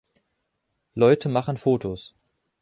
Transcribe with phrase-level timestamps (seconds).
[0.95, 2.15] Leute machen Fotos